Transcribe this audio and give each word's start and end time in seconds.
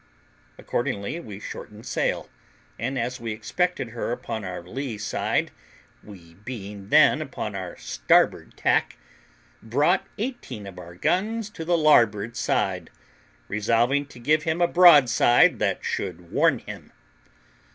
Accordingly 0.57 1.19
we 1.19 1.39
shortened 1.39 1.85
sail, 1.85 2.27
and 2.79 2.97
as 2.97 3.19
we 3.19 3.33
expected 3.33 3.89
her 3.89 4.11
upon 4.11 4.43
our 4.43 4.63
lee 4.63 4.97
side, 4.97 5.51
we 6.03 6.33
being 6.43 6.89
then 6.89 7.21
upon 7.21 7.53
our 7.53 7.77
starboard 7.77 8.57
tack, 8.57 8.97
brought 9.61 10.07
eighteen 10.17 10.65
of 10.65 10.79
our 10.79 10.95
guns 10.95 11.51
to 11.51 11.63
the 11.63 11.77
larboard 11.77 12.35
side, 12.35 12.89
resolving 13.47 14.07
to 14.07 14.17
give 14.17 14.41
him 14.41 14.59
a 14.59 14.67
broadside 14.67 15.59
that 15.59 15.85
should 15.85 16.31
warm 16.31 16.57
him. 16.57 16.91